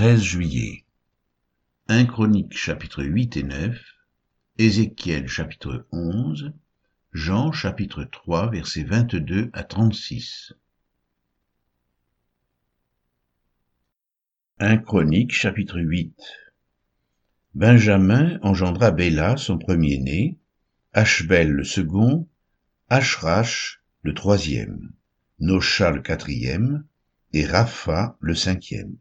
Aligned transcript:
13 0.00 0.22
juillet. 0.22 0.84
1 1.88 2.06
Chronique 2.06 2.56
chapitre 2.56 3.04
8 3.04 3.36
et 3.36 3.42
9, 3.42 3.78
Ézéchiel 4.56 5.28
chapitre 5.28 5.86
11, 5.92 6.54
Jean 7.12 7.52
chapitre 7.52 8.04
3 8.04 8.50
versets 8.50 8.84
22 8.84 9.50
à 9.52 9.62
36. 9.62 10.54
1 14.58 14.78
Chronique 14.78 15.34
chapitre 15.34 15.78
8 15.78 16.16
Benjamin 17.54 18.38
engendra 18.40 18.92
Béla 18.92 19.36
son 19.36 19.58
premier-né, 19.58 20.38
Ashbel 20.94 21.50
le 21.50 21.64
second, 21.64 22.26
Ashrach 22.88 23.82
le 24.00 24.14
troisième, 24.14 24.92
Nosha 25.40 25.90
le 25.90 26.00
quatrième, 26.00 26.86
et 27.34 27.44
Rapha 27.44 28.16
le 28.20 28.34
cinquième. 28.34 28.96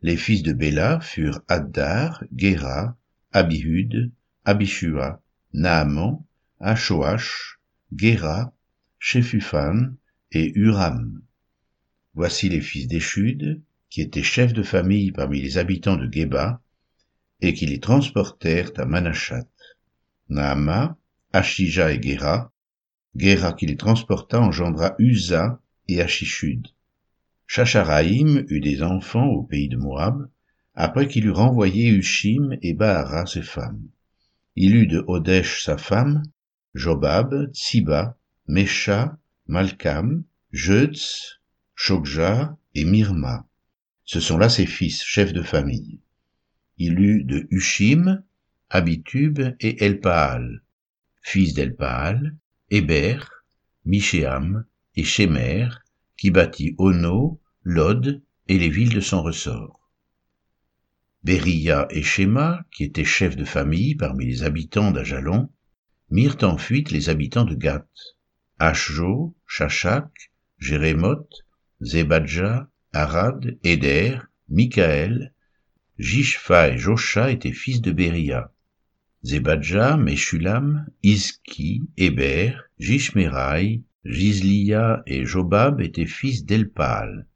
Les 0.00 0.16
fils 0.16 0.44
de 0.44 0.52
Béla 0.52 1.00
furent 1.00 1.40
Addar, 1.48 2.22
Gera, 2.36 2.96
Abihud, 3.32 4.12
Abishua, 4.44 5.20
Naaman, 5.52 6.24
Ashoach, 6.60 7.58
Gera, 7.92 8.54
Shephufan 9.00 9.96
et 10.30 10.52
Uram. 10.56 11.20
Voici 12.14 12.48
les 12.48 12.60
fils 12.60 12.86
d'Échud, 12.86 13.60
qui 13.90 14.00
étaient 14.00 14.22
chefs 14.22 14.52
de 14.52 14.62
famille 14.62 15.10
parmi 15.10 15.40
les 15.40 15.58
habitants 15.58 15.96
de 15.96 16.08
Geba, 16.10 16.62
et 17.40 17.52
qui 17.54 17.66
les 17.66 17.80
transportèrent 17.80 18.70
à 18.76 18.84
Manachat. 18.84 19.46
Naama, 20.28 20.96
Ashija 21.32 21.92
et 21.92 22.00
Gera, 22.00 22.52
Gera 23.16 23.52
qui 23.52 23.66
les 23.66 23.76
transporta 23.76 24.40
engendra 24.40 24.94
Uza 24.98 25.60
et 25.88 26.00
Achishud. 26.00 26.68
Chacharaïm 27.48 28.44
eut 28.50 28.60
des 28.60 28.82
enfants 28.82 29.26
au 29.26 29.42
pays 29.42 29.70
de 29.70 29.78
Moab, 29.78 30.28
après 30.74 31.08
qu'il 31.08 31.24
eut 31.24 31.30
renvoyé 31.30 31.88
Ushim 31.88 32.58
et 32.60 32.74
Bahara 32.74 33.24
ses 33.24 33.40
femmes. 33.40 33.88
Il 34.54 34.76
eut 34.76 34.86
de 34.86 35.02
Hodesh 35.06 35.64
sa 35.64 35.78
femme, 35.78 36.22
Jobab, 36.74 37.50
Tsiba, 37.54 38.18
Mesha, 38.48 39.18
Malkam, 39.46 40.24
Jeutz, 40.52 41.40
Shokja 41.74 42.54
et 42.74 42.84
Mirma. 42.84 43.46
Ce 44.04 44.20
sont 44.20 44.36
là 44.36 44.50
ses 44.50 44.66
fils, 44.66 45.02
chefs 45.02 45.32
de 45.32 45.42
famille. 45.42 46.00
Il 46.76 47.00
eut 47.00 47.24
de 47.24 47.48
Ushim, 47.50 48.22
Abitub 48.68 49.40
et 49.58 49.82
Elpaal, 49.82 50.62
fils 51.22 51.54
d'Elpaal, 51.54 52.36
Héber, 52.70 53.20
Michéam 53.86 54.66
et 54.96 55.04
Shemer, 55.04 55.70
qui 56.18 56.30
bâtit 56.30 56.74
Ono, 56.78 57.40
Lod 57.62 58.22
et 58.48 58.58
les 58.58 58.68
villes 58.68 58.92
de 58.92 59.00
son 59.00 59.22
ressort. 59.22 59.88
Beria 61.22 61.86
et 61.90 62.02
Shema, 62.02 62.64
qui 62.72 62.84
étaient 62.84 63.04
chefs 63.04 63.36
de 63.36 63.44
famille 63.44 63.94
parmi 63.94 64.26
les 64.26 64.42
habitants 64.42 64.90
d'Ajalon, 64.90 65.48
mirent 66.10 66.38
en 66.42 66.58
fuite 66.58 66.90
les 66.90 67.08
habitants 67.08 67.44
de 67.44 67.54
Gath. 67.54 67.88
Ashjo, 68.58 69.36
Shachak, 69.46 70.32
Jérémoth, 70.58 71.44
Zebadja, 71.82 72.68
Arad, 72.92 73.56
Eder, 73.62 74.18
Michael, 74.48 75.32
Jishfa 75.98 76.70
et 76.70 76.78
Josha 76.78 77.30
étaient 77.30 77.52
fils 77.52 77.80
de 77.80 77.92
Beria. 77.92 78.52
Zebadja, 79.24 79.96
Meshulam, 79.96 80.86
Iski, 81.02 81.82
Héber, 81.96 82.56
Jishmerai, 82.78 83.82
Gislia 84.10 85.02
et 85.06 85.26
Jobab 85.26 85.82
étaient 85.82 86.06
fils 86.06 86.46
d'Elpal. 86.46 87.26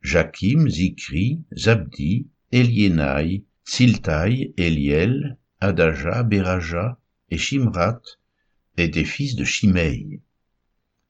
Jakim, 0.00 0.66
Zikri, 0.66 1.42
Zabdi, 1.54 2.26
Elienai, 2.52 3.44
Siltai, 3.64 4.54
Eliel, 4.56 5.36
Adaja, 5.60 6.22
Beraja 6.22 6.98
et 7.30 7.36
Shimrat 7.36 8.00
étaient 8.78 9.04
fils 9.04 9.36
de 9.36 9.44
Shimei. 9.44 10.22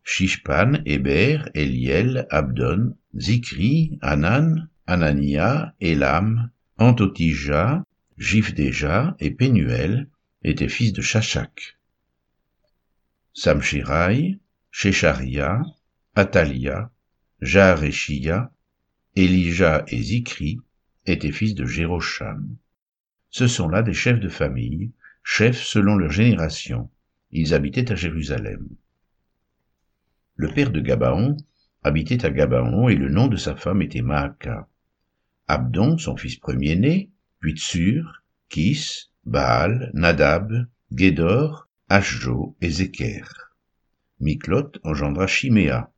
Shishpan, 0.02 0.82
Héber, 0.84 1.48
Eliel, 1.54 2.26
Abdon, 2.28 2.96
Zikri, 3.16 3.96
Anan, 4.02 4.68
Anania, 4.88 5.72
Elam, 5.80 6.50
Antotija, 6.78 7.84
Jifdeja 8.18 9.14
et 9.20 9.30
Penuel 9.30 10.08
étaient 10.42 10.68
fils 10.68 10.92
de 10.92 11.00
Shachak. 11.00 11.78
Samshirai, 13.34 14.39
Shecharia, 14.70 15.62
Atalia, 16.14 16.90
Jaareshia, 17.40 18.52
Elijah 19.16 19.84
et 19.88 20.00
Zikri 20.00 20.60
étaient 21.06 21.32
fils 21.32 21.54
de 21.54 21.64
Jérosham. 21.64 22.56
Ce 23.30 23.46
sont 23.46 23.68
là 23.68 23.82
des 23.82 23.92
chefs 23.92 24.20
de 24.20 24.28
famille, 24.28 24.92
chefs 25.22 25.62
selon 25.62 25.96
leur 25.96 26.10
génération. 26.10 26.90
Ils 27.32 27.54
habitaient 27.54 27.90
à 27.92 27.96
Jérusalem. 27.96 28.68
Le 30.36 30.48
père 30.48 30.70
de 30.70 30.80
Gabaon 30.80 31.36
habitait 31.82 32.24
à 32.24 32.30
Gabaon 32.30 32.88
et 32.88 32.96
le 32.96 33.08
nom 33.08 33.26
de 33.26 33.36
sa 33.36 33.56
femme 33.56 33.82
était 33.82 34.02
Maaka. 34.02 34.68
Abdon, 35.48 35.98
son 35.98 36.16
fils 36.16 36.36
premier-né, 36.36 37.10
puis 37.40 37.56
Tsur, 37.56 38.22
Kis, 38.48 39.10
Baal, 39.24 39.90
Nadab, 39.94 40.66
Gédor, 40.92 41.68
Ashjo 41.88 42.56
et 42.60 42.70
Zeker. 42.70 43.49
Miklot 44.20 44.72
engendra 44.84 45.26
Chiméa. 45.26 45.90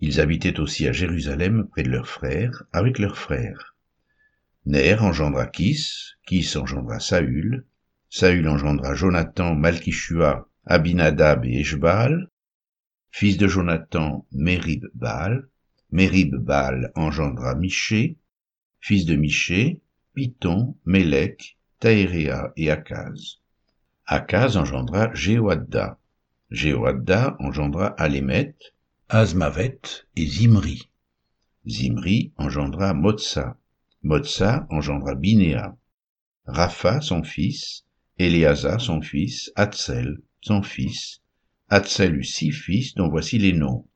Ils 0.00 0.20
habitaient 0.20 0.60
aussi 0.60 0.86
à 0.86 0.92
Jérusalem 0.92 1.66
près 1.68 1.82
de 1.82 1.88
leurs 1.88 2.08
frères, 2.08 2.64
avec 2.72 2.98
leurs 2.98 3.16
frères. 3.16 3.74
Ner 4.66 5.00
engendra 5.00 5.46
Kis, 5.46 6.14
Kis 6.26 6.56
engendra 6.56 7.00
Saül, 7.00 7.64
Saül 8.10 8.48
engendra 8.48 8.94
Jonathan, 8.94 9.54
Malkishua, 9.54 10.46
Abinadab 10.66 11.44
et 11.46 11.60
Eshbaal, 11.60 12.28
fils 13.10 13.38
de 13.38 13.46
Jonathan, 13.46 14.26
Merib 14.32 14.84
Baal, 14.94 15.48
Merib 15.90 16.34
Baal 16.36 16.92
engendra 16.94 17.54
Miché, 17.54 18.18
fils 18.80 19.06
de 19.06 19.16
Miché, 19.16 19.80
Piton, 20.14 20.76
Mélec, 20.84 21.56
Taéréa 21.80 22.52
et 22.56 22.70
Akaz. 22.70 23.40
Akaz 24.06 24.56
engendra 24.56 25.14
Jéhoadda. 25.14 25.98
Jéhoadda 26.50 27.36
engendra 27.40 27.86
Alémet, 27.98 28.54
Azmavet 29.08 30.06
et 30.16 30.26
Zimri. 30.26 30.88
Zimri 31.66 32.32
engendra 32.36 32.94
Motsa. 32.94 33.56
Motsa 34.02 34.66
engendra 34.70 35.14
Binéa. 35.14 35.76
Rapha 36.46 37.00
son 37.00 37.22
fils, 37.22 37.84
Éléasa 38.18 38.78
son 38.78 39.00
fils, 39.00 39.50
Hatzel 39.56 40.20
son 40.40 40.62
fils. 40.62 41.20
Hatzel 41.70 42.16
eut 42.16 42.24
six 42.24 42.52
fils 42.52 42.94
dont 42.94 43.08
voici 43.08 43.38
les 43.38 43.52
noms. 43.52 43.86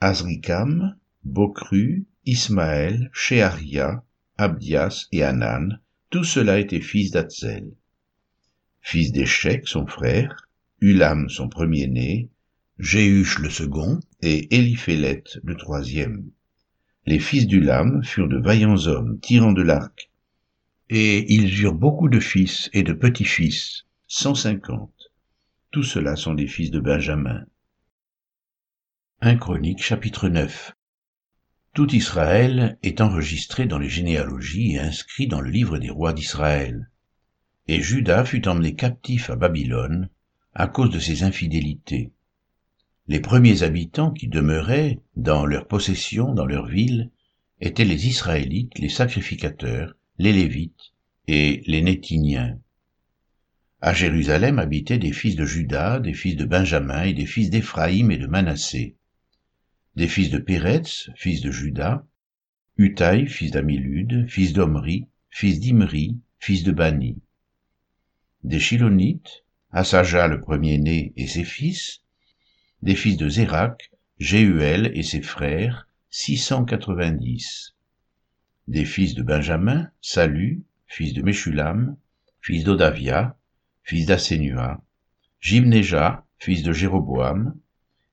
Azrikam, 0.00 0.96
Bokru, 1.24 2.04
Ismaël, 2.26 3.10
Sheharia, 3.12 4.04
Abdias 4.36 5.06
et 5.12 5.22
Anan, 5.22 5.80
tout 6.10 6.24
cela 6.24 6.58
était 6.58 6.80
fils 6.80 7.10
d'Hatzel. 7.10 7.72
Fils 8.80 9.10
d'Échec 9.10 9.66
son 9.66 9.86
frère, 9.86 10.45
Ulam 10.82 11.30
son 11.30 11.48
premier-né, 11.48 12.28
Jéhush 12.78 13.38
le 13.38 13.48
second 13.48 13.98
et 14.20 14.54
Éliphélet 14.54 15.24
le 15.42 15.56
troisième. 15.56 16.30
Les 17.06 17.18
fils 17.18 17.46
d'Ulam 17.46 18.04
furent 18.04 18.28
de 18.28 18.38
vaillants 18.38 18.86
hommes 18.86 19.18
tirant 19.20 19.52
de 19.52 19.62
l'arc, 19.62 20.10
et 20.90 21.32
ils 21.32 21.62
eurent 21.62 21.72
beaucoup 21.72 22.10
de 22.10 22.20
fils 22.20 22.68
et 22.74 22.82
de 22.82 22.92
petits-fils, 22.92 23.84
cent 24.06 24.34
cinquante. 24.34 25.12
Tout 25.70 25.82
cela 25.82 26.14
sont 26.14 26.34
des 26.34 26.46
fils 26.46 26.70
de 26.70 26.80
Benjamin. 26.80 27.46
1 29.22 29.36
Chronique 29.36 29.82
chapitre 29.82 30.28
9 30.28 30.76
Tout 31.72 31.94
Israël 31.94 32.78
est 32.82 33.00
enregistré 33.00 33.64
dans 33.64 33.78
les 33.78 33.88
généalogies 33.88 34.74
et 34.74 34.80
inscrit 34.80 35.26
dans 35.26 35.40
le 35.40 35.50
livre 35.50 35.78
des 35.78 35.90
rois 35.90 36.12
d'Israël. 36.12 36.90
Et 37.66 37.80
Judas 37.80 38.26
fut 38.26 38.46
emmené 38.46 38.74
captif 38.74 39.30
à 39.30 39.36
Babylone, 39.36 40.10
à 40.58 40.68
cause 40.68 40.88
de 40.88 40.98
ses 40.98 41.22
infidélités. 41.22 42.12
Les 43.08 43.20
premiers 43.20 43.62
habitants 43.62 44.10
qui 44.10 44.26
demeuraient 44.26 45.00
dans 45.14 45.44
leur 45.44 45.68
possession, 45.68 46.32
dans 46.32 46.46
leur 46.46 46.66
ville, 46.66 47.10
étaient 47.60 47.84
les 47.84 48.06
Israélites, 48.06 48.78
les 48.78 48.88
sacrificateurs, 48.88 49.96
les 50.18 50.32
Lévites 50.32 50.94
et 51.28 51.62
les 51.66 51.82
Nétiniens. 51.82 52.58
À 53.82 53.92
Jérusalem 53.92 54.58
habitaient 54.58 54.96
des 54.96 55.12
fils 55.12 55.36
de 55.36 55.44
Judas, 55.44 56.00
des 56.00 56.14
fils 56.14 56.36
de 56.36 56.46
Benjamin 56.46 57.02
et 57.02 57.12
des 57.12 57.26
fils 57.26 57.50
d'Éphraïm 57.50 58.10
et 58.10 58.16
de 58.16 58.26
Manassé, 58.26 58.96
des 59.94 60.08
fils 60.08 60.30
de 60.30 60.38
Péretz, 60.38 61.10
fils 61.16 61.42
de 61.42 61.50
Judas, 61.50 62.06
Utaï, 62.78 63.26
fils 63.26 63.50
d'Amilud, 63.50 64.26
fils 64.26 64.54
d'Omri, 64.54 65.06
fils 65.28 65.60
d'Imri, 65.60 66.18
fils 66.38 66.62
de 66.62 66.72
Bani, 66.72 67.18
des 68.42 68.58
Chilonites, 68.58 69.44
Assaja 69.76 70.26
le 70.26 70.40
premier-né 70.40 71.12
et 71.16 71.26
ses 71.26 71.44
fils, 71.44 72.00
des 72.80 72.94
fils 72.94 73.18
de 73.18 73.28
Zérak, 73.28 73.90
Jéhuel 74.18 74.90
et 74.94 75.02
ses 75.02 75.20
frères, 75.20 75.86
690. 76.08 77.74
des 78.68 78.86
fils 78.86 79.14
de 79.14 79.22
Benjamin, 79.22 79.90
Salut, 80.00 80.62
fils 80.86 81.12
de 81.12 81.20
Meshulam, 81.20 81.98
fils 82.40 82.64
d'Odavia, 82.64 83.36
fils 83.82 84.06
d'Assénua, 84.06 84.82
Jimnéja, 85.40 86.24
fils 86.38 86.62
de 86.62 86.72
Jéroboam, 86.72 87.54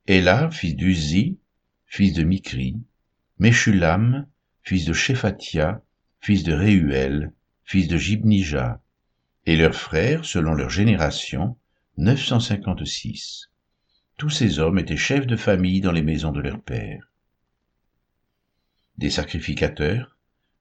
Ela, 0.06 0.52
fils 0.52 0.76
d'Uzi, 0.76 1.38
fils 1.86 2.12
de 2.12 2.24
Mikri, 2.24 2.76
Meshulam, 3.40 4.28
fils 4.64 4.84
de 4.84 4.92
Shephatia, 4.92 5.82
fils 6.20 6.44
de 6.44 6.52
Réuel, 6.52 7.32
fils 7.64 7.88
de 7.88 7.96
Jibnija, 7.96 8.83
et 9.46 9.56
leurs 9.56 9.76
frères, 9.76 10.26
selon 10.26 10.54
leur 10.54 10.70
génération, 10.70 11.58
956. 11.98 13.50
Tous 14.18 14.30
ces 14.30 14.60
hommes 14.60 14.80
étaient 14.80 14.98
chefs 14.98 15.28
de 15.28 15.36
famille 15.36 15.82
dans 15.82 15.92
les 15.92 16.02
maisons 16.02 16.32
de 16.32 16.42
leur 16.42 16.62
père. 16.62 17.12
Des 18.98 19.10
sacrificateurs, 19.10 20.18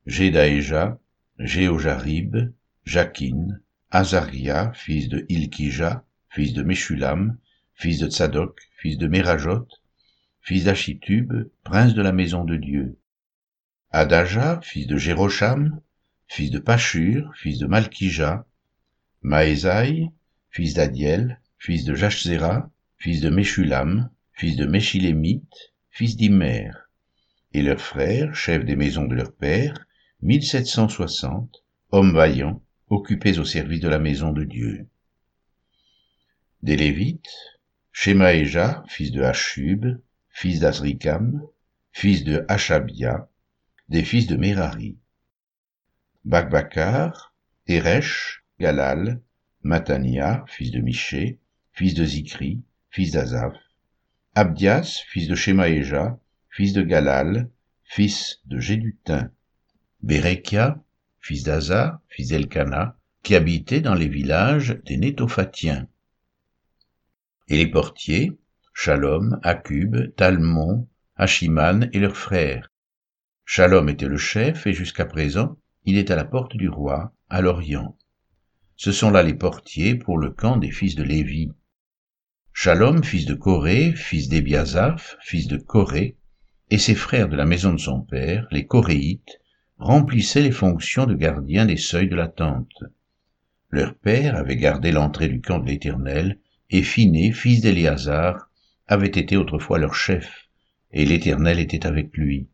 Jédaéja, 0.07 0.99
Jéojarib, 1.39 2.53
Jakin, 2.85 3.61
Azaria, 3.91 4.73
fils 4.75 5.09
de 5.09 5.25
Ilkija, 5.29 6.05
fils 6.31 6.55
de 6.55 6.63
Meshulam, 6.63 7.39
fils 7.75 7.99
de 7.99 8.09
Tzadok, 8.09 8.59
fils 8.77 8.99
de 8.99 9.07
Merajot, 9.07 9.69
fils 10.41 10.65
d'Achitub, 10.65 11.51
prince 11.63 11.95
de 11.95 12.03
la 12.03 12.13
maison 12.13 12.45
de 12.45 12.57
Dieu. 12.57 12.99
Adaja, 13.91 14.61
fils 14.63 14.87
de 14.87 14.97
Jérocham, 14.97 15.81
fils 16.27 16.51
de 16.51 16.59
Pachur, 16.59 17.33
fils 17.37 17.59
de 17.59 17.67
Malkija, 17.67 18.47
Maésaï, 19.25 20.11
fils 20.51 20.75
d'Adiel, 20.75 21.41
fils 21.59 21.85
de 21.85 21.95
Jachzera, 21.95 22.69
fils 22.97 23.21
de 23.21 23.31
Meshulam, 23.31 24.11
fils 24.33 24.57
de 24.57 24.67
Meshilémite, 24.67 25.73
fils 25.91 26.17
d'Imer, 26.17 26.71
et 27.53 27.63
leurs 27.63 27.81
frères, 27.81 28.35
chefs 28.35 28.65
des 28.65 28.75
maisons 28.75 29.05
de 29.05 29.15
leur 29.15 29.33
père, 29.33 29.87
1760, 30.23 31.63
hommes 31.93 32.13
vaillants, 32.13 32.63
occupés 32.89 33.39
au 33.39 33.45
service 33.45 33.81
de 33.81 33.89
la 33.89 34.01
maison 34.01 34.33
de 34.33 34.43
Dieu. 34.43 34.89
Des 36.63 36.77
Lévites, 36.77 37.31
Shemaéja, 37.93 38.83
fils 38.89 39.13
de 39.13 39.23
Hachub, 39.23 40.01
fils 40.31 40.59
d'Azrikam, 40.59 41.47
fils 41.93 42.25
de 42.25 42.45
Hachabia, 42.49 43.29
des 43.89 44.03
fils 44.03 44.27
de 44.27 44.37
Merari. 44.37 44.97
Bakbakar, 46.25 47.37
Eresh, 47.69 48.42
Galal, 48.63 49.21
Matania, 49.65 50.45
fils 50.47 50.71
de 50.71 50.79
Miché, 50.79 51.41
fils 51.73 51.95
de 51.95 52.05
Zikri, 52.05 52.63
fils 52.91 53.11
d'Azaph, 53.11 53.57
Abdias, 54.37 55.03
fils 55.09 55.27
de 55.27 55.35
Shemaéja, 55.35 56.21
fils 56.49 56.73
de 56.73 56.83
Galal, 56.83 57.51
fils 57.83 58.41
de 58.47 58.61
Gédutin, 58.61 59.33
Bérekia, 60.05 60.81
fils 61.19 61.43
d'Aza, 61.43 62.01
fils 62.07 62.29
d'Elkana, 62.29 62.97
qui 63.25 63.35
habitait 63.35 63.81
dans 63.81 63.95
les 63.95 64.07
villages 64.07 64.81
des 64.87 64.97
Nétophatiens. 64.97 65.89
Et 67.49 67.57
les 67.57 67.67
portiers, 67.67 68.39
Shalom, 68.73 69.41
Akub, 69.43 70.15
Talmon, 70.15 70.87
Achiman 71.17 71.91
et 71.93 71.99
leurs 71.99 72.17
frères. 72.17 72.71
Shalom 73.45 73.89
était 73.89 74.07
le 74.07 74.19
chef 74.19 74.69
et 74.69 74.73
jusqu'à 74.73 75.05
présent, 75.05 75.59
il 75.85 75.99
est 75.99 76.13
à 76.13 76.17
la 76.17 76.25
porte 76.25 76.57
du 76.57 76.69
roi, 76.69 77.13
à 77.29 77.41
l'Orient. 77.41 77.97
Ce 78.77 78.93
sont 78.93 79.11
là 79.11 79.23
les 79.23 79.35
portiers 79.35 79.95
pour 79.95 80.19
le 80.19 80.31
camp 80.31 80.57
des 80.57 80.71
fils 80.71 80.95
de 80.95 81.03
Lévi. 81.03 81.51
Shalom, 82.53 83.03
fils 83.03 83.27
de 83.27 83.35
Corée, 83.35 83.93
fils 83.95 84.29
d'Ebiazaph, 84.29 85.17
fils 85.21 85.47
de 85.49 85.57
Corée, 85.57 86.17
et 86.71 86.79
ses 86.79 86.95
frères 86.95 87.29
de 87.29 87.37
la 87.37 87.45
maison 87.45 87.73
de 87.73 87.79
son 87.79 88.01
père, 88.01 88.47
les 88.51 88.67
Coréites, 88.67 89.41
remplissaient 89.79 90.43
les 90.43 90.53
fonctions 90.53 91.07
de 91.07 91.15
gardiens 91.15 91.67
des 91.67 91.77
seuils 91.77 92.09
de 92.09 92.17
la 92.17 92.29
tente. 92.29 92.85
Leur 93.71 93.95
père 93.95 94.37
avait 94.37 94.57
gardé 94.57 94.93
l'entrée 94.93 95.29
du 95.29 95.41
camp 95.41 95.59
de 95.59 95.67
l'Éternel, 95.67 96.39
et 96.71 96.83
Phiné, 96.83 97.33
fils 97.33 97.61
d'Éléazar, 97.61 98.51
avait 98.87 99.07
été 99.07 99.37
autrefois 99.37 99.79
leur 99.79 99.95
chef, 99.95 100.49
et 100.93 101.05
l'Éternel 101.05 101.59
était 101.59 101.87
avec 101.87 102.17
lui. 102.17 102.49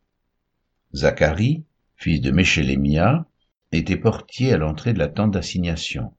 Zacharie, 0.95 1.65
fils 1.97 2.21
de 2.21 2.31
Méchélémia, 2.31 3.27
était 3.73 3.97
portier 3.97 4.53
à 4.53 4.57
l'entrée 4.57 4.93
de 4.93 4.99
la 4.99 5.09
tente 5.09 5.33
d'assignation. 5.33 6.15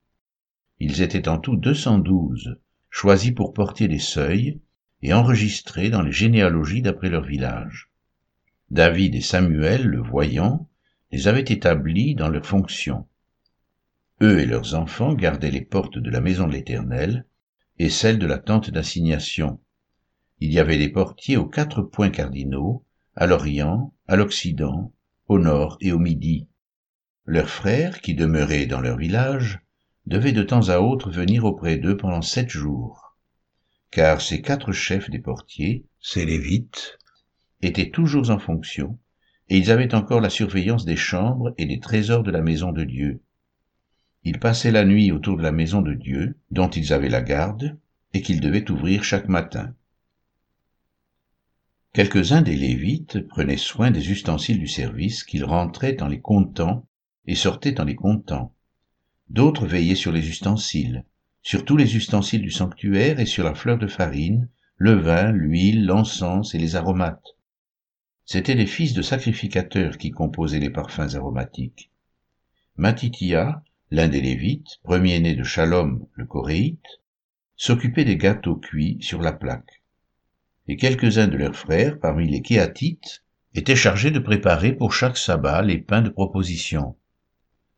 Ils 0.79 1.01
étaient 1.01 1.27
en 1.27 1.39
tout 1.39 1.55
deux 1.55 1.73
cent 1.73 1.97
douze, 1.97 2.59
choisis 2.89 3.31
pour 3.31 3.53
porter 3.53 3.87
les 3.87 3.99
seuils, 3.99 4.61
et 5.01 5.13
enregistrés 5.13 5.89
dans 5.89 6.01
les 6.01 6.11
généalogies 6.11 6.81
d'après 6.81 7.09
leur 7.09 7.23
village. 7.23 7.89
David 8.69 9.15
et 9.15 9.21
Samuel, 9.21 9.85
le 9.85 10.01
voyant, 10.01 10.69
les 11.11 11.27
avaient 11.27 11.41
établis 11.41 12.15
dans 12.15 12.29
leurs 12.29 12.45
fonctions. 12.45 13.07
Eux 14.21 14.39
et 14.39 14.45
leurs 14.45 14.75
enfants 14.75 15.13
gardaient 15.13 15.51
les 15.51 15.63
portes 15.63 15.97
de 15.97 16.09
la 16.09 16.21
maison 16.21 16.47
de 16.47 16.51
l'Éternel 16.51 17.25
et 17.79 17.89
celles 17.89 18.19
de 18.19 18.27
la 18.27 18.37
tente 18.37 18.69
d'assignation. 18.69 19.59
Il 20.39 20.53
y 20.53 20.59
avait 20.59 20.77
des 20.77 20.89
portiers 20.89 21.37
aux 21.37 21.47
quatre 21.47 21.81
points 21.81 22.09
cardinaux, 22.09 22.85
à 23.15 23.25
l'Orient, 23.25 23.93
à 24.07 24.15
l'Occident, 24.17 24.93
au 25.27 25.39
Nord 25.39 25.77
et 25.81 25.91
au 25.91 25.99
Midi. 25.99 26.47
Leurs 27.31 27.51
frères, 27.51 28.01
qui 28.01 28.15
demeuraient 28.15 28.65
dans 28.65 28.81
leur 28.81 28.97
village, 28.97 29.59
devaient 30.07 30.31
de 30.31 30.41
temps 30.41 30.69
à 30.69 30.79
autre 30.79 31.11
venir 31.11 31.45
auprès 31.45 31.77
d'eux 31.77 31.95
pendant 31.95 32.23
sept 32.23 32.49
jours. 32.49 33.19
Car 33.91 34.19
ces 34.19 34.41
quatre 34.41 34.71
chefs 34.71 35.11
des 35.11 35.19
portiers, 35.19 35.85
ces 36.01 36.25
Lévites, 36.25 36.97
étaient 37.61 37.91
toujours 37.91 38.31
en 38.31 38.39
fonction, 38.39 38.97
et 39.47 39.59
ils 39.59 39.69
avaient 39.69 39.93
encore 39.93 40.21
la 40.21 40.31
surveillance 40.31 40.85
des 40.85 40.95
chambres 40.95 41.53
et 41.59 41.67
des 41.67 41.79
trésors 41.79 42.23
de 42.23 42.31
la 42.31 42.41
maison 42.41 42.71
de 42.71 42.83
Dieu. 42.83 43.21
Ils 44.23 44.39
passaient 44.39 44.71
la 44.71 44.83
nuit 44.83 45.11
autour 45.11 45.37
de 45.37 45.43
la 45.43 45.51
maison 45.51 45.83
de 45.83 45.93
Dieu, 45.93 46.35
dont 46.49 46.71
ils 46.71 46.93
avaient 46.93 47.09
la 47.09 47.21
garde, 47.21 47.77
et 48.15 48.23
qu'ils 48.23 48.41
devaient 48.41 48.71
ouvrir 48.71 49.03
chaque 49.03 49.27
matin. 49.27 49.75
Quelques-uns 51.93 52.41
des 52.41 52.55
Lévites 52.55 53.27
prenaient 53.27 53.55
soin 53.55 53.91
des 53.91 54.09
ustensiles 54.09 54.57
du 54.57 54.67
service 54.67 55.23
qu'ils 55.23 55.45
rentraient 55.45 56.01
en 56.01 56.07
les 56.07 56.21
comptant 56.21 56.87
et 57.25 57.35
sortaient 57.35 57.79
en 57.79 57.85
les 57.85 57.95
comptant. 57.95 58.53
D'autres 59.29 59.67
veillaient 59.67 59.95
sur 59.95 60.11
les 60.11 60.27
ustensiles, 60.27 61.05
sur 61.41 61.65
tous 61.65 61.77
les 61.77 61.95
ustensiles 61.95 62.41
du 62.41 62.51
sanctuaire 62.51 63.19
et 63.19 63.25
sur 63.25 63.43
la 63.43 63.55
fleur 63.55 63.77
de 63.77 63.87
farine, 63.87 64.49
le 64.77 64.93
vin, 64.93 65.31
l'huile, 65.31 65.85
l'encens 65.85 66.55
et 66.55 66.57
les 66.57 66.75
aromates. 66.75 67.35
C'étaient 68.25 68.55
les 68.55 68.65
fils 68.65 68.93
de 68.93 69.01
sacrificateurs 69.01 69.97
qui 69.97 70.11
composaient 70.11 70.59
les 70.59 70.69
parfums 70.69 71.15
aromatiques. 71.15 71.91
Matitia, 72.77 73.63
l'un 73.91 74.07
des 74.07 74.21
Lévites, 74.21 74.79
premier-né 74.83 75.35
de 75.35 75.43
Shalom 75.43 76.05
le 76.13 76.25
Coréite, 76.25 77.01
s'occupait 77.55 78.05
des 78.05 78.17
gâteaux 78.17 78.55
cuits 78.55 78.97
sur 79.01 79.21
la 79.21 79.33
plaque. 79.33 79.83
Et 80.67 80.77
quelques-uns 80.77 81.27
de 81.27 81.37
leurs 81.37 81.55
frères, 81.55 81.99
parmi 81.99 82.29
les 82.29 82.41
Kéatites, 82.41 83.23
étaient 83.55 83.75
chargés 83.75 84.11
de 84.11 84.19
préparer 84.19 84.73
pour 84.73 84.93
chaque 84.93 85.17
sabbat 85.17 85.63
les 85.63 85.79
pains 85.79 86.03
de 86.03 86.09
proposition. 86.09 86.95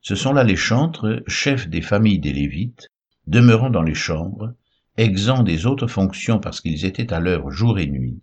Ce 0.02 0.16
sont 0.16 0.34
là 0.34 0.44
les 0.44 0.56
chantres, 0.56 1.22
chefs 1.28 1.70
des 1.70 1.82
familles 1.82 2.20
des 2.20 2.34
Lévites, 2.34 2.90
demeurant 3.28 3.70
dans 3.70 3.84
les 3.84 3.94
chambres, 3.94 4.54
exempts 4.98 5.44
des 5.44 5.66
autres 5.68 5.88
fonctions 5.88 6.40
parce 6.40 6.60
qu'ils 6.60 6.86
étaient 6.86 7.14
à 7.14 7.20
l'heure 7.20 7.52
jour 7.52 7.80
et 7.80 7.88
nuit. 7.88 8.20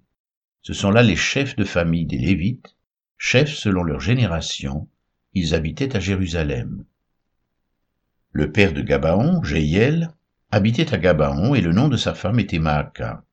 Ce 0.62 0.74
sont 0.74 0.90
là 0.90 1.02
les 1.02 1.16
chefs 1.16 1.56
de 1.56 1.64
famille 1.64 2.04
des 2.04 2.18
Lévites, 2.18 2.76
chefs 3.16 3.54
selon 3.54 3.84
leur 3.84 4.00
génération, 4.00 4.88
ils 5.34 5.54
habitaient 5.54 5.96
à 5.96 6.00
Jérusalem. 6.00 6.84
Le 8.32 8.50
père 8.50 8.72
de 8.72 8.82
Gabaon, 8.82 9.42
Jéiel, 9.44 10.10
habitait 10.50 10.92
à 10.92 10.98
Gabaon 10.98 11.54
et 11.54 11.60
le 11.60 11.72
nom 11.72 11.88
de 11.88 11.96
sa 11.96 12.14
femme 12.14 12.40
était 12.40 12.58
Maaka. 12.58 13.24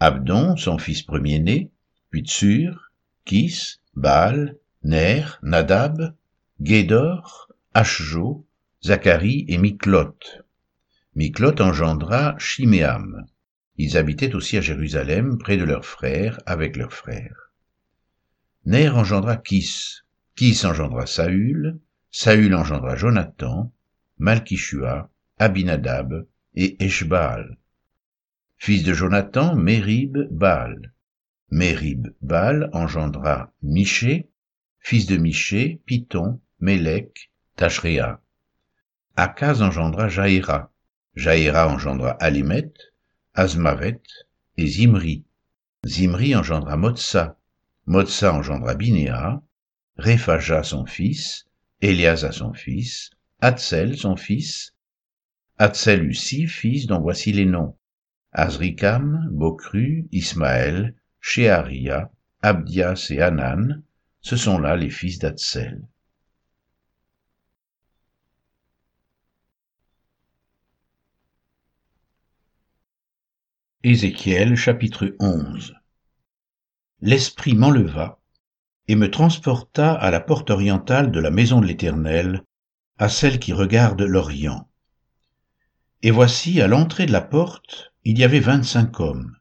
Abdon, 0.00 0.56
son 0.56 0.78
fils 0.78 1.02
premier-né, 1.02 1.70
puis 2.10 2.22
Tsur, 2.22 2.90
Kis, 3.24 3.76
Baal, 3.94 4.56
Ner, 4.82 5.38
Nadab, 5.42 6.14
Gédor, 6.60 7.52
Ashjo, 7.74 8.46
Zacharie 8.82 9.44
et 9.48 9.58
Miklot. 9.58 10.16
Miklot 11.16 11.60
engendra 11.60 12.36
Chiméam. 12.38 13.26
Ils 13.76 13.96
habitaient 13.96 14.34
aussi 14.34 14.56
à 14.56 14.60
Jérusalem, 14.60 15.36
près 15.38 15.56
de 15.56 15.64
leurs 15.64 15.84
frères, 15.84 16.40
avec 16.46 16.76
leurs 16.76 16.92
frères. 16.92 17.50
Ner 18.66 18.90
engendra 18.90 19.36
Kis, 19.36 20.02
Kis 20.36 20.64
engendra 20.64 21.06
Saül, 21.06 21.80
Saül 22.12 22.54
engendra 22.54 22.94
Jonathan, 22.94 23.72
Malkishua, 24.18 25.10
Abinadab 25.38 26.26
et 26.54 26.76
Eshbaal. 26.82 27.58
Fils 28.56 28.84
de 28.84 28.94
Jonathan, 28.94 29.56
Mérib, 29.56 30.16
Baal. 30.30 30.92
Mérib, 31.50 32.14
Baal 32.22 32.70
engendra 32.72 33.52
Miché, 33.60 34.30
fils 34.78 35.06
de 35.06 35.16
Miché, 35.16 35.82
Python, 35.84 36.40
Mélec, 36.60 37.30
Tachréa. 37.56 38.20
Akaz 39.16 39.62
engendra 39.62 40.08
Jaïra. 40.08 40.72
Jaïra 41.14 41.68
engendra 41.68 42.12
Alimet, 42.20 42.72
Azmavet 43.34 44.02
et 44.56 44.66
Zimri. 44.66 45.24
Zimri 45.86 46.34
engendra 46.34 46.76
Motsa. 46.76 47.36
Motsa 47.86 48.32
engendra 48.32 48.74
Binéa. 48.74 49.42
Réphaja 49.96 50.62
son 50.62 50.86
fils, 50.86 51.46
Éliasa 51.80 52.32
son 52.32 52.52
fils, 52.52 53.10
Atsel 53.40 53.96
son 53.96 54.16
fils. 54.16 54.74
Atsel 55.58 56.02
eut 56.04 56.14
six 56.14 56.48
fils 56.48 56.86
dont 56.86 57.00
voici 57.00 57.32
les 57.32 57.46
noms. 57.46 57.76
Azrikam, 58.32 59.28
Bokru, 59.30 60.08
Ismaël, 60.10 60.96
Sheharia, 61.20 62.10
Abdias 62.42 63.06
et 63.10 63.20
Hanan, 63.20 63.82
ce 64.20 64.36
sont 64.36 64.58
là 64.58 64.76
les 64.76 64.90
fils 64.90 65.18
d'Atsel. 65.18 65.86
Ézéchiel 73.86 74.56
chapitre 74.56 75.14
11 75.20 75.74
L'Esprit 77.02 77.54
m'enleva 77.54 78.18
et 78.88 78.96
me 78.96 79.10
transporta 79.10 79.92
à 79.92 80.10
la 80.10 80.20
porte 80.20 80.48
orientale 80.48 81.12
de 81.12 81.20
la 81.20 81.30
maison 81.30 81.60
de 81.60 81.66
l'Éternel, 81.66 82.44
à 82.96 83.10
celle 83.10 83.38
qui 83.38 83.52
regarde 83.52 84.00
l'Orient. 84.00 84.70
Et 86.00 86.10
voici, 86.10 86.62
à 86.62 86.66
l'entrée 86.66 87.04
de 87.04 87.12
la 87.12 87.20
porte, 87.20 87.92
il 88.04 88.18
y 88.18 88.24
avait 88.24 88.40
vingt-cinq 88.40 89.00
hommes. 89.00 89.36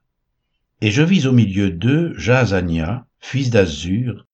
Et 0.82 0.92
je 0.92 1.04
vis 1.04 1.26
au 1.26 1.32
milieu 1.32 1.72
d'eux 1.72 2.14
Jaazania, 2.18 3.08
fils 3.22 3.50
d'Azur, 3.50 4.28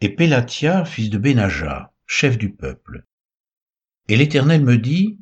et 0.00 0.10
Pélatia, 0.10 0.84
fils 0.84 1.10
de 1.10 1.18
Benaja, 1.18 1.92
chef 2.06 2.38
du 2.38 2.52
peuple. 2.52 3.06
Et 4.06 4.16
l'Éternel 4.16 4.62
me 4.62 4.78
dit, 4.78 5.18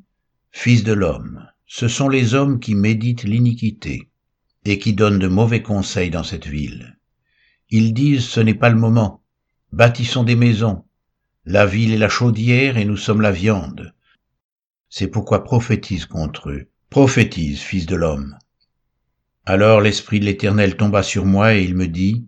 Fils 0.51 0.85
de 0.85 0.93
l'homme, 0.93 1.49
ce 1.65 1.89
sont 1.89 2.11
les 2.11 2.35
hommes 2.35 2.61
qui 2.61 2.75
méditent 2.75 3.25
l'iniquité 3.25 4.11
et 4.69 4.79
qui 4.79 4.93
donnent 4.93 5.19
de 5.19 5.29
mauvais 5.29 5.63
conseils 5.63 6.11
dans 6.11 6.25
cette 6.25 6.47
ville. 6.47 6.99
Ils 7.71 7.95
disent 7.95 8.25
ce 8.25 8.41
n'est 8.41 8.55
pas 8.55 8.71
le 8.71 8.77
moment, 8.77 9.23
bâtissons 9.73 10.25
des 10.25 10.37
maisons, 10.37 10.85
la 11.45 11.65
ville 11.65 11.93
est 11.93 11.99
la 11.99 12.09
chaudière 12.09 12.77
et 12.77 12.85
nous 12.85 12.97
sommes 12.97 13.21
la 13.21 13.31
viande. 13.31 13.95
C'est 14.89 15.07
pourquoi 15.07 15.45
prophétise 15.45 16.07
contre 16.07 16.51
eux, 16.51 16.69
prophétise, 16.91 17.61
fils 17.61 17.87
de 17.87 17.95
l'homme. 17.95 18.37
Alors 19.45 19.81
l'Esprit 19.81 20.19
de 20.19 20.25
l'Éternel 20.25 20.77
tomba 20.77 21.05
sur 21.05 21.25
moi 21.25 21.55
et 21.55 21.63
il 21.63 21.77
me 21.77 21.87
dit, 21.87 22.27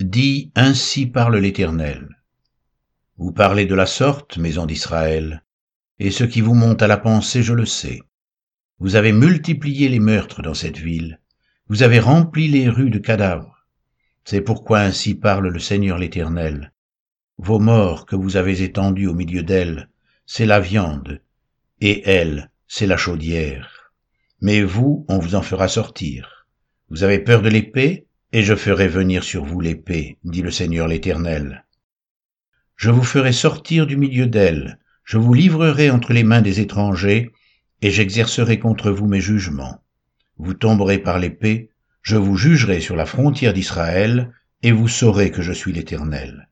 Dis, 0.00 0.52
ainsi 0.54 1.06
parle 1.06 1.36
l'Éternel. 1.36 2.08
Vous 3.18 3.32
parlez 3.32 3.66
de 3.66 3.74
la 3.74 3.86
sorte, 3.86 4.38
maison 4.38 4.64
d'Israël, 4.64 5.42
et 5.98 6.10
ce 6.10 6.24
qui 6.24 6.40
vous 6.40 6.54
monte 6.54 6.80
à 6.82 6.86
la 6.86 6.96
pensée, 6.96 7.42
je 7.42 7.52
le 7.52 7.66
sais. 7.66 8.00
Vous 8.78 8.96
avez 8.96 9.12
multiplié 9.12 9.90
les 9.90 10.00
meurtres 10.00 10.40
dans 10.40 10.54
cette 10.54 10.78
ville, 10.78 11.20
vous 11.68 11.82
avez 11.82 11.98
rempli 11.98 12.46
les 12.46 12.68
rues 12.68 12.90
de 12.90 12.98
cadavres. 12.98 13.66
C'est 14.24 14.40
pourquoi 14.40 14.80
ainsi 14.80 15.14
parle 15.14 15.48
le 15.48 15.58
Seigneur 15.58 15.98
l'Éternel. 15.98 16.72
Vos 17.38 17.58
morts 17.58 18.06
que 18.06 18.14
vous 18.14 18.36
avez 18.36 18.62
étendus 18.62 19.08
au 19.08 19.14
milieu 19.14 19.42
d'elles, 19.42 19.88
c'est 20.26 20.46
la 20.46 20.60
viande, 20.60 21.20
et 21.80 22.08
elle, 22.08 22.50
c'est 22.68 22.86
la 22.86 22.96
chaudière. 22.96 23.92
Mais 24.40 24.62
vous, 24.62 25.04
on 25.08 25.18
vous 25.18 25.34
en 25.34 25.42
fera 25.42 25.66
sortir. 25.66 26.46
Vous 26.88 27.02
avez 27.02 27.18
peur 27.18 27.42
de 27.42 27.48
l'épée, 27.48 28.06
et 28.32 28.44
je 28.44 28.54
ferai 28.54 28.86
venir 28.86 29.24
sur 29.24 29.44
vous 29.44 29.60
l'épée, 29.60 30.18
dit 30.22 30.42
le 30.42 30.52
Seigneur 30.52 30.86
l'Éternel. 30.86 31.64
Je 32.76 32.90
vous 32.90 33.02
ferai 33.02 33.32
sortir 33.32 33.86
du 33.86 33.96
milieu 33.96 34.26
d'elle, 34.26 34.78
je 35.02 35.18
vous 35.18 35.34
livrerai 35.34 35.90
entre 35.90 36.12
les 36.12 36.24
mains 36.24 36.42
des 36.42 36.60
étrangers, 36.60 37.32
et 37.82 37.90
j'exercerai 37.90 38.60
contre 38.60 38.90
vous 38.90 39.06
mes 39.06 39.20
jugements 39.20 39.82
vous 40.38 40.54
tomberez 40.54 40.98
par 40.98 41.18
l'épée, 41.18 41.70
je 42.02 42.16
vous 42.16 42.36
jugerai 42.36 42.80
sur 42.80 42.96
la 42.96 43.06
frontière 43.06 43.52
d'Israël, 43.52 44.32
et 44.62 44.72
vous 44.72 44.88
saurez 44.88 45.30
que 45.30 45.42
je 45.42 45.52
suis 45.52 45.72
l'Éternel. 45.72 46.48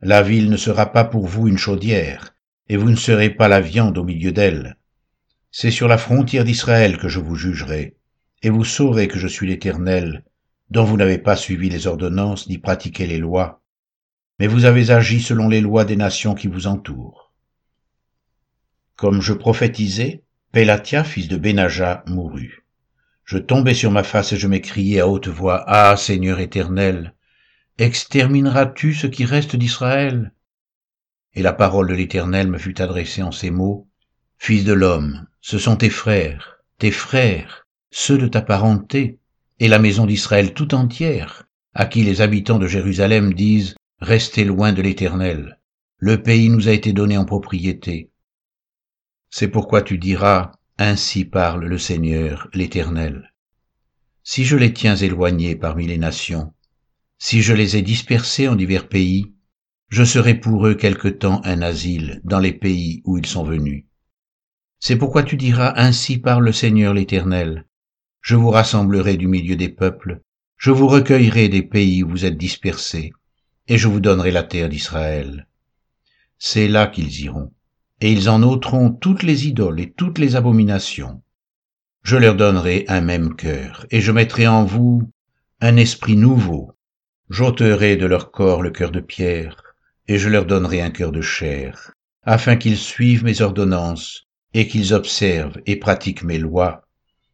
La 0.00 0.22
ville 0.22 0.50
ne 0.50 0.56
sera 0.56 0.92
pas 0.92 1.04
pour 1.04 1.26
vous 1.26 1.48
une 1.48 1.58
chaudière, 1.58 2.34
et 2.68 2.76
vous 2.76 2.90
ne 2.90 2.96
serez 2.96 3.30
pas 3.30 3.48
la 3.48 3.60
viande 3.60 3.98
au 3.98 4.04
milieu 4.04 4.32
d'elle. 4.32 4.76
C'est 5.50 5.70
sur 5.70 5.88
la 5.88 5.98
frontière 5.98 6.44
d'Israël 6.44 6.98
que 6.98 7.08
je 7.08 7.20
vous 7.20 7.34
jugerai, 7.34 7.96
et 8.42 8.50
vous 8.50 8.64
saurez 8.64 9.08
que 9.08 9.18
je 9.18 9.26
suis 9.26 9.46
l'Éternel, 9.46 10.24
dont 10.70 10.84
vous 10.84 10.96
n'avez 10.96 11.18
pas 11.18 11.36
suivi 11.36 11.68
les 11.70 11.86
ordonnances 11.86 12.48
ni 12.48 12.58
pratiqué 12.58 13.06
les 13.06 13.18
lois, 13.18 13.62
mais 14.38 14.46
vous 14.46 14.64
avez 14.64 14.90
agi 14.90 15.20
selon 15.20 15.48
les 15.48 15.60
lois 15.60 15.84
des 15.84 15.96
nations 15.96 16.34
qui 16.34 16.46
vous 16.46 16.66
entourent. 16.66 17.32
Comme 18.96 19.20
je 19.20 19.32
prophétisais, 19.32 20.22
Pélatia, 20.52 21.04
fils 21.04 21.28
de 21.28 21.36
Benaja, 21.36 22.04
mourut. 22.06 22.67
Je 23.28 23.36
tombai 23.36 23.74
sur 23.74 23.90
ma 23.90 24.04
face 24.04 24.32
et 24.32 24.38
je 24.38 24.48
m'écriai 24.48 25.00
à 25.00 25.06
haute 25.06 25.28
voix, 25.28 25.62
Ah 25.66 25.98
Seigneur 25.98 26.40
éternel, 26.40 27.14
extermineras-tu 27.76 28.94
ce 28.94 29.06
qui 29.06 29.26
reste 29.26 29.54
d'Israël? 29.54 30.32
Et 31.34 31.42
la 31.42 31.52
parole 31.52 31.88
de 31.88 31.94
l'Éternel 31.94 32.48
me 32.48 32.56
fut 32.56 32.80
adressée 32.80 33.22
en 33.22 33.30
ces 33.30 33.50
mots, 33.50 33.86
Fils 34.38 34.64
de 34.64 34.72
l'homme, 34.72 35.26
ce 35.42 35.58
sont 35.58 35.76
tes 35.76 35.90
frères, 35.90 36.60
tes 36.78 36.90
frères, 36.90 37.66
ceux 37.90 38.16
de 38.16 38.28
ta 38.28 38.40
parenté, 38.40 39.18
et 39.60 39.68
la 39.68 39.78
maison 39.78 40.06
d'Israël 40.06 40.54
tout 40.54 40.74
entière, 40.74 41.44
à 41.74 41.84
qui 41.84 42.04
les 42.04 42.22
habitants 42.22 42.58
de 42.58 42.66
Jérusalem 42.66 43.34
disent, 43.34 43.74
Restez 44.00 44.46
loin 44.46 44.72
de 44.72 44.80
l'Éternel, 44.80 45.60
le 45.98 46.22
pays 46.22 46.48
nous 46.48 46.66
a 46.66 46.72
été 46.72 46.94
donné 46.94 47.18
en 47.18 47.26
propriété. 47.26 48.10
C'est 49.28 49.48
pourquoi 49.48 49.82
tu 49.82 49.98
diras, 49.98 50.52
ainsi 50.78 51.24
parle 51.24 51.64
le 51.64 51.76
Seigneur 51.76 52.48
l'Éternel. 52.54 53.34
Si 54.22 54.44
je 54.44 54.56
les 54.56 54.72
tiens 54.72 54.94
éloignés 54.94 55.56
parmi 55.56 55.88
les 55.88 55.98
nations, 55.98 56.54
si 57.18 57.42
je 57.42 57.52
les 57.52 57.76
ai 57.76 57.82
dispersés 57.82 58.46
en 58.46 58.54
divers 58.54 58.88
pays, 58.88 59.34
je 59.88 60.04
serai 60.04 60.34
pour 60.34 60.68
eux 60.68 60.76
quelque 60.76 61.08
temps 61.08 61.40
un 61.44 61.62
asile 61.62 62.20
dans 62.22 62.38
les 62.38 62.52
pays 62.52 63.02
où 63.04 63.18
ils 63.18 63.26
sont 63.26 63.42
venus. 63.42 63.86
C'est 64.78 64.96
pourquoi 64.96 65.24
tu 65.24 65.36
diras 65.36 65.72
Ainsi 65.76 66.18
parle 66.18 66.44
le 66.44 66.52
Seigneur 66.52 66.94
l'Éternel. 66.94 67.66
Je 68.20 68.36
vous 68.36 68.50
rassemblerai 68.50 69.16
du 69.16 69.26
milieu 69.26 69.56
des 69.56 69.70
peuples, 69.70 70.22
je 70.56 70.70
vous 70.70 70.86
recueillerai 70.86 71.48
des 71.48 71.62
pays 71.62 72.04
où 72.04 72.08
vous 72.08 72.24
êtes 72.24 72.38
dispersés, 72.38 73.12
et 73.66 73.78
je 73.78 73.88
vous 73.88 74.00
donnerai 74.00 74.30
la 74.30 74.44
terre 74.44 74.68
d'Israël. 74.68 75.48
C'est 76.38 76.68
là 76.68 76.86
qu'ils 76.86 77.20
iront 77.22 77.52
et 78.00 78.12
ils 78.12 78.28
en 78.28 78.42
ôteront 78.42 78.90
toutes 78.90 79.22
les 79.22 79.46
idoles 79.46 79.80
et 79.80 79.92
toutes 79.92 80.18
les 80.18 80.36
abominations. 80.36 81.22
Je 82.02 82.16
leur 82.16 82.36
donnerai 82.36 82.84
un 82.88 83.00
même 83.00 83.34
cœur, 83.34 83.86
et 83.90 84.00
je 84.00 84.12
mettrai 84.12 84.46
en 84.46 84.64
vous 84.64 85.10
un 85.60 85.76
esprit 85.76 86.16
nouveau. 86.16 86.72
J'ôterai 87.28 87.96
de 87.96 88.06
leur 88.06 88.30
corps 88.30 88.62
le 88.62 88.70
cœur 88.70 88.90
de 88.90 89.00
pierre, 89.00 89.62
et 90.06 90.18
je 90.18 90.28
leur 90.28 90.46
donnerai 90.46 90.80
un 90.80 90.90
cœur 90.90 91.12
de 91.12 91.20
chair, 91.20 91.92
afin 92.22 92.56
qu'ils 92.56 92.78
suivent 92.78 93.24
mes 93.24 93.42
ordonnances, 93.42 94.26
et 94.54 94.66
qu'ils 94.66 94.94
observent 94.94 95.58
et 95.66 95.76
pratiquent 95.76 96.24
mes 96.24 96.38
lois, 96.38 96.86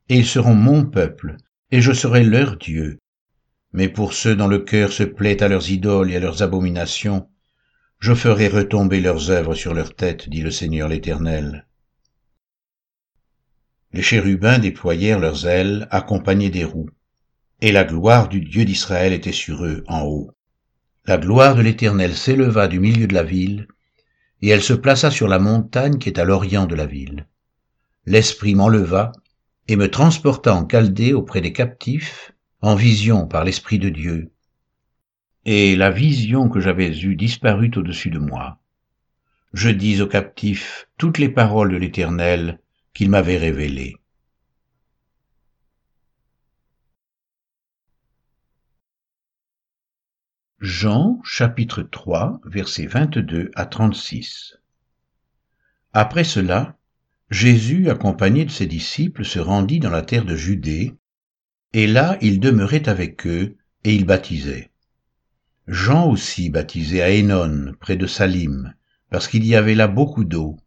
et 0.08 0.16
ils 0.16 0.26
seront 0.26 0.54
mon 0.54 0.84
peuple, 0.84 1.36
et 1.70 1.80
je 1.80 1.92
serai 1.92 2.24
leur 2.24 2.56
Dieu. 2.56 2.98
Mais 3.72 3.88
pour 3.88 4.12
ceux 4.12 4.34
dont 4.34 4.48
le 4.48 4.60
cœur 4.60 4.92
se 4.92 5.02
plaît 5.02 5.42
à 5.42 5.48
leurs 5.48 5.70
idoles 5.70 6.10
et 6.10 6.16
à 6.16 6.20
leurs 6.20 6.42
abominations, 6.42 7.28
je 8.00 8.14
ferai 8.14 8.48
retomber 8.48 9.00
leurs 9.00 9.30
œuvres 9.30 9.54
sur 9.54 9.74
leurs 9.74 9.94
têtes, 9.94 10.28
dit 10.28 10.42
le 10.42 10.50
Seigneur 10.50 10.88
l'Éternel. 10.88 11.66
Les 13.92 14.02
chérubins 14.02 14.58
déployèrent 14.58 15.20
leurs 15.20 15.46
ailes, 15.46 15.88
accompagnés 15.90 16.50
des 16.50 16.64
roues, 16.64 16.90
et 17.60 17.72
la 17.72 17.84
gloire 17.84 18.28
du 18.28 18.40
Dieu 18.40 18.64
d'Israël 18.64 19.12
était 19.12 19.32
sur 19.32 19.64
eux 19.64 19.84
en 19.86 20.02
haut. 20.02 20.30
La 21.06 21.16
gloire 21.16 21.54
de 21.54 21.62
l'Éternel 21.62 22.14
s'éleva 22.14 22.68
du 22.68 22.80
milieu 22.80 23.06
de 23.06 23.14
la 23.14 23.22
ville, 23.22 23.68
et 24.42 24.48
elle 24.48 24.62
se 24.62 24.74
plaça 24.74 25.10
sur 25.10 25.28
la 25.28 25.38
montagne 25.38 25.98
qui 25.98 26.08
est 26.08 26.18
à 26.18 26.24
l'orient 26.24 26.66
de 26.66 26.74
la 26.74 26.86
ville. 26.86 27.26
L'Esprit 28.04 28.54
m'enleva 28.54 29.12
et 29.68 29.76
me 29.76 29.90
transporta 29.90 30.54
en 30.54 30.66
Chaldée 30.66 31.14
auprès 31.14 31.40
des 31.40 31.52
captifs, 31.52 32.32
en 32.60 32.74
vision 32.74 33.26
par 33.26 33.44
l'Esprit 33.44 33.78
de 33.78 33.88
Dieu, 33.88 34.33
et 35.44 35.76
la 35.76 35.90
vision 35.90 36.48
que 36.48 36.60
j'avais 36.60 36.98
eue 37.00 37.16
disparut 37.16 37.70
au-dessus 37.76 38.10
de 38.10 38.18
moi. 38.18 38.60
Je 39.52 39.68
dis 39.68 40.00
aux 40.00 40.08
captifs 40.08 40.88
toutes 40.98 41.18
les 41.18 41.28
paroles 41.28 41.72
de 41.72 41.76
l'Éternel 41.76 42.60
qu'il 42.92 43.10
m'avait 43.10 43.36
révélées. 43.36 43.96
Jean 50.60 51.20
chapitre 51.24 51.82
3 51.82 52.40
versets 52.46 52.86
22 52.86 53.50
à 53.54 53.66
36 53.66 54.56
Après 55.92 56.24
cela, 56.24 56.78
Jésus, 57.30 57.90
accompagné 57.90 58.46
de 58.46 58.50
ses 58.50 58.66
disciples, 58.66 59.24
se 59.26 59.38
rendit 59.38 59.78
dans 59.78 59.90
la 59.90 60.02
terre 60.02 60.24
de 60.24 60.36
Judée, 60.36 60.94
et 61.74 61.86
là 61.86 62.16
il 62.22 62.40
demeurait 62.40 62.88
avec 62.88 63.26
eux, 63.26 63.56
et 63.84 63.94
il 63.94 64.06
baptisait. 64.06 64.70
Jean 65.66 66.10
aussi 66.10 66.50
baptisait 66.50 67.00
à 67.00 67.10
Hénon, 67.10 67.72
près 67.80 67.96
de 67.96 68.06
Salim, 68.06 68.74
parce 69.10 69.28
qu'il 69.28 69.46
y 69.46 69.54
avait 69.56 69.74
là 69.74 69.88
beaucoup 69.88 70.24
d'eau, 70.24 70.58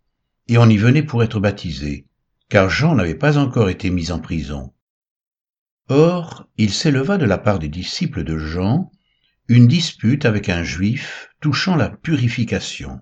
et 0.48 0.58
on 0.58 0.68
y 0.68 0.78
venait 0.78 1.04
pour 1.04 1.24
être 1.24 1.40
baptisé, 1.40 2.08
car 2.50 2.70
Jean 2.70 2.96
n'avait 2.96 3.16
pas 3.16 3.38
encore 3.38 3.70
été 3.70 3.90
mis 3.92 4.12
en 4.12 4.20
prison. 4.20 4.74
Or, 5.90 6.48
il 6.58 6.74
s'éleva 6.74 7.18
de 7.18 7.26
la 7.26 7.38
part 7.38 7.60
des 7.60 7.70
disciples 7.70 8.24
de 8.24 8.38
Jean 8.38 8.92
une 9.48 9.68
dispute 9.68 10.26
avec 10.26 10.50
un 10.50 10.64
juif 10.64 11.30
touchant 11.40 11.76
la 11.76 11.90
purification. 11.90 13.00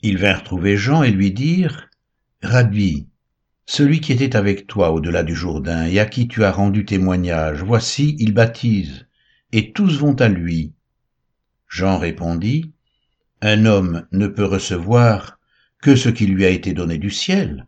Ils 0.00 0.18
vinrent 0.18 0.44
trouver 0.44 0.76
Jean 0.76 1.02
et 1.02 1.10
lui 1.10 1.32
dirent, 1.32 1.88
Rabbi, 2.42 3.08
celui 3.66 4.00
qui 4.00 4.12
était 4.12 4.36
avec 4.36 4.68
toi 4.68 4.92
au-delà 4.92 5.24
du 5.24 5.34
Jourdain 5.34 5.86
et 5.86 5.98
à 5.98 6.06
qui 6.06 6.28
tu 6.28 6.44
as 6.44 6.52
rendu 6.52 6.84
témoignage, 6.84 7.62
voici, 7.64 8.16
il 8.20 8.32
baptise, 8.32 9.07
et 9.52 9.72
tous 9.72 9.98
vont 9.98 10.14
à 10.14 10.28
lui. 10.28 10.72
Jean 11.68 11.98
répondit, 11.98 12.72
Un 13.40 13.66
homme 13.66 14.06
ne 14.12 14.26
peut 14.26 14.44
recevoir 14.44 15.38
que 15.80 15.96
ce 15.96 16.08
qui 16.08 16.26
lui 16.26 16.44
a 16.44 16.50
été 16.50 16.72
donné 16.72 16.98
du 16.98 17.10
ciel. 17.10 17.66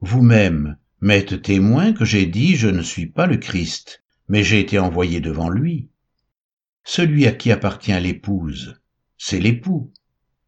Vous-même 0.00 0.76
m'êtes 1.00 1.42
témoin 1.42 1.92
que 1.92 2.04
j'ai 2.04 2.26
dit, 2.26 2.56
Je 2.56 2.68
ne 2.68 2.82
suis 2.82 3.06
pas 3.06 3.26
le 3.26 3.36
Christ, 3.36 4.02
mais 4.28 4.42
j'ai 4.42 4.60
été 4.60 4.78
envoyé 4.78 5.20
devant 5.20 5.48
lui. 5.48 5.88
Celui 6.84 7.26
à 7.26 7.32
qui 7.32 7.52
appartient 7.52 7.98
l'épouse, 8.00 8.80
c'est 9.16 9.40
l'époux. 9.40 9.92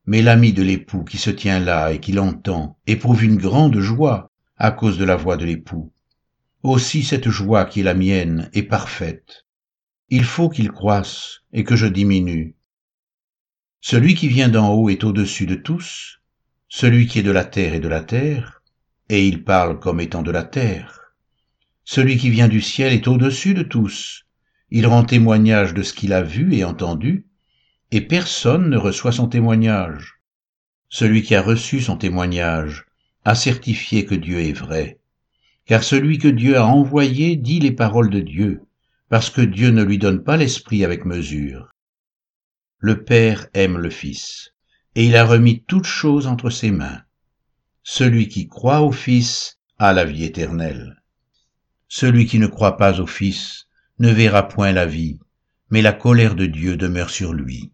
Mais 0.06 0.22
l'ami 0.22 0.52
de 0.52 0.62
l'époux 0.62 1.04
qui 1.04 1.18
se 1.18 1.30
tient 1.30 1.60
là 1.60 1.92
et 1.92 2.00
qui 2.00 2.12
l'entend 2.12 2.78
éprouve 2.86 3.24
une 3.24 3.36
grande 3.36 3.78
joie 3.78 4.30
à 4.56 4.70
cause 4.70 4.98
de 4.98 5.04
la 5.04 5.16
voix 5.16 5.36
de 5.36 5.44
l'époux. 5.44 5.92
Aussi 6.62 7.02
cette 7.02 7.28
joie 7.28 7.64
qui 7.64 7.80
est 7.80 7.84
la 7.84 7.94
mienne 7.94 8.50
est 8.52 8.62
parfaite. 8.62 9.46
Il 10.12 10.24
faut 10.24 10.48
qu'il 10.48 10.72
croisse 10.72 11.42
et 11.52 11.62
que 11.62 11.76
je 11.76 11.86
diminue. 11.86 12.56
Celui 13.80 14.16
qui 14.16 14.26
vient 14.26 14.48
d'en 14.48 14.74
haut 14.74 14.88
est 14.90 15.04
au-dessus 15.04 15.46
de 15.46 15.54
tous, 15.54 16.20
celui 16.68 17.06
qui 17.06 17.20
est 17.20 17.22
de 17.22 17.30
la 17.30 17.44
terre 17.44 17.74
est 17.74 17.80
de 17.80 17.86
la 17.86 18.02
terre, 18.02 18.60
et 19.08 19.24
il 19.24 19.44
parle 19.44 19.78
comme 19.78 20.00
étant 20.00 20.22
de 20.22 20.32
la 20.32 20.42
terre. 20.42 21.14
Celui 21.84 22.16
qui 22.16 22.28
vient 22.28 22.48
du 22.48 22.60
ciel 22.60 22.92
est 22.92 23.06
au-dessus 23.06 23.54
de 23.54 23.62
tous, 23.62 24.26
il 24.70 24.88
rend 24.88 25.04
témoignage 25.04 25.74
de 25.74 25.82
ce 25.84 25.92
qu'il 25.92 26.12
a 26.12 26.22
vu 26.22 26.54
et 26.54 26.64
entendu, 26.64 27.26
et 27.92 28.00
personne 28.00 28.68
ne 28.68 28.76
reçoit 28.76 29.12
son 29.12 29.28
témoignage. 29.28 30.20
Celui 30.88 31.22
qui 31.22 31.36
a 31.36 31.42
reçu 31.42 31.80
son 31.80 31.96
témoignage 31.96 32.84
a 33.24 33.36
certifié 33.36 34.06
que 34.06 34.16
Dieu 34.16 34.40
est 34.40 34.58
vrai, 34.58 34.98
car 35.66 35.84
celui 35.84 36.18
que 36.18 36.26
Dieu 36.26 36.56
a 36.56 36.66
envoyé 36.66 37.36
dit 37.36 37.60
les 37.60 37.72
paroles 37.72 38.10
de 38.10 38.20
Dieu, 38.20 38.66
parce 39.10 39.28
que 39.28 39.40
Dieu 39.40 39.70
ne 39.70 39.82
lui 39.82 39.98
donne 39.98 40.22
pas 40.22 40.36
l'Esprit 40.36 40.84
avec 40.84 41.04
mesure. 41.04 41.68
Le 42.78 43.04
Père 43.04 43.48
aime 43.54 43.76
le 43.76 43.90
Fils, 43.90 44.54
et 44.94 45.04
il 45.04 45.16
a 45.16 45.26
remis 45.26 45.64
toutes 45.64 45.84
choses 45.84 46.28
entre 46.28 46.48
ses 46.48 46.70
mains. 46.70 47.02
Celui 47.82 48.28
qui 48.28 48.46
croit 48.46 48.82
au 48.82 48.92
Fils 48.92 49.58
a 49.78 49.92
la 49.92 50.04
vie 50.04 50.22
éternelle. 50.22 51.02
Celui 51.88 52.24
qui 52.26 52.38
ne 52.38 52.46
croit 52.46 52.76
pas 52.76 53.00
au 53.00 53.06
Fils 53.06 53.66
ne 53.98 54.10
verra 54.10 54.46
point 54.46 54.70
la 54.70 54.86
vie, 54.86 55.18
mais 55.70 55.82
la 55.82 55.92
colère 55.92 56.36
de 56.36 56.46
Dieu 56.46 56.76
demeure 56.76 57.10
sur 57.10 57.34
lui. 57.34 57.72